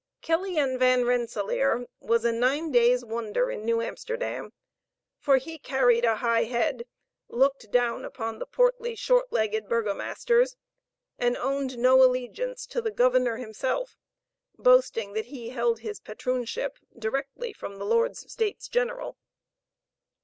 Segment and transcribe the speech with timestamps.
[0.23, 4.51] Killian Van Rensellaer was a nine day's wonder in New Amsterdam,
[5.19, 6.85] for he carried a high head,
[7.29, 10.55] looked down upon the portly, short legged burgomasters,
[11.19, 13.95] and owned no allegiance to the governor himself;
[14.57, 19.19] boasting that he held his patroonship directly from the Lords States General.